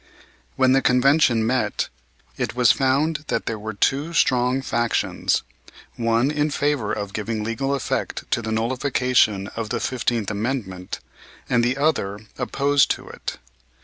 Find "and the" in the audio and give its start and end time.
11.47-11.77